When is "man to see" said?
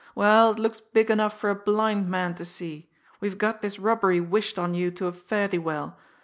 2.09-2.89